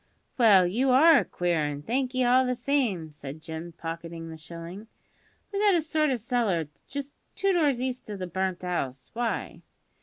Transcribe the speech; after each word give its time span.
"Well, 0.35 0.65
you 0.65 0.89
are 0.89 1.19
a 1.19 1.23
queer 1.25 1.63
'un; 1.63 1.83
thank'ee 1.83 2.23
all 2.25 2.43
the 2.43 2.55
same," 2.55 3.11
said 3.11 3.39
Jim, 3.39 3.71
pocketing 3.73 4.29
the 4.31 4.35
shilling. 4.35 4.87
"We've 5.53 5.61
got 5.61 5.75
a 5.75 5.81
sort 5.83 6.09
o' 6.09 6.15
cellar 6.15 6.69
just 6.87 7.13
two 7.35 7.53
doors 7.53 7.79
east 7.79 8.09
o' 8.09 8.17
the 8.17 8.25
burnt 8.25 8.63
'ouse. 8.63 9.11
Why?" 9.13 9.61